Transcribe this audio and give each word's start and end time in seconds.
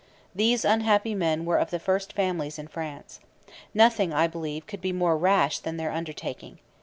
These 0.33 0.65
unhappy 0.65 1.13
men 1.13 1.45
were 1.45 1.59
of 1.59 1.69
the 1.69 1.77
first 1.77 2.13
families 2.13 2.57
in 2.57 2.67
France. 2.67 3.19
Nothing, 3.71 4.11
I 4.11 4.25
believe, 4.25 4.65
could 4.65 4.81
be 4.81 4.91
more 4.91 5.15
rash 5.15 5.59
than 5.59 5.77
their 5.77 5.91
undertaking. 5.91 6.57